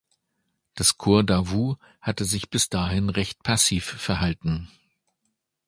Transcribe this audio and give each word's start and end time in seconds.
Das 0.73 0.97
Korps 0.97 1.27
Davout 1.27 1.77
hatte 2.01 2.25
sich 2.25 2.49
bis 2.49 2.69
dahin 2.69 3.09
recht 3.09 3.43
passiv 3.43 3.85
verhalten. 3.85 4.67